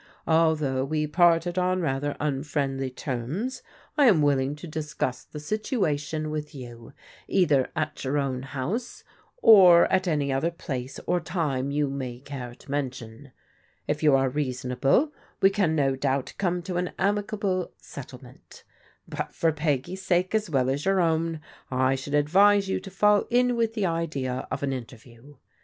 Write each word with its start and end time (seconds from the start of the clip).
Although 0.25 0.85
we 0.85 1.05
parted 1.05 1.59
on 1.59 1.79
rather 1.79 2.17
unfriendly 2.19 2.89
terms, 2.89 3.61
I 3.99 4.05
am 4.05 4.23
willing 4.23 4.55
to 4.55 4.67
discuss 4.67 5.23
the 5.23 5.39
situation 5.39 6.31
with 6.31 6.55
you 6.55 6.93
either 7.27 7.69
at 7.75 8.03
your 8.03 8.17
own 8.17 8.41
house 8.41 9.03
or 9.43 9.85
at 9.93 10.07
any 10.07 10.33
other 10.33 10.49
place 10.49 10.99
or 11.05 11.19
time 11.19 11.69
you 11.69 11.87
may 11.87 12.17
care 12.19 12.55
to 12.55 12.71
mention. 12.71 13.31
If 13.87 14.01
you 14.01 14.15
are 14.15 14.27
reasonable 14.27 15.13
we 15.39 15.51
can 15.51 15.75
no 15.75 15.95
doubt 15.95 16.33
come 16.39 16.63
to 16.63 16.77
an 16.77 16.93
amicable 16.97 17.71
settlement. 17.77 18.63
But 19.07 19.35
for 19.35 19.51
Peggy's 19.51 20.01
sake, 20.01 20.33
as 20.33 20.49
well 20.49 20.67
as 20.71 20.83
your 20.83 20.99
own, 20.99 21.41
I 21.69 21.93
should 21.93 22.15
advise 22.15 22.67
you 22.67 22.79
to 22.79 22.89
fall 22.89 23.27
in 23.29 23.55
with 23.55 23.75
the 23.75 23.85
idea 23.85 24.47
of 24.49 24.63
an 24.63 24.73
interview. 24.73 25.35